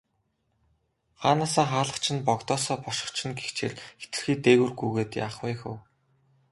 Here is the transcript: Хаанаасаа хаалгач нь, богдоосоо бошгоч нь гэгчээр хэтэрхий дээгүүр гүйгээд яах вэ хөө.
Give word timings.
Хаанаасаа 1.21 1.67
хаалгач 1.71 2.05
нь, 2.13 2.25
богдоосоо 2.27 2.77
бошгоч 2.85 3.17
нь 3.27 3.37
гэгчээр 3.39 3.73
хэтэрхий 4.01 4.37
дээгүүр 4.45 4.71
гүйгээд 4.79 5.11
яах 5.23 5.37
вэ 5.43 5.51
хөө. 5.61 5.77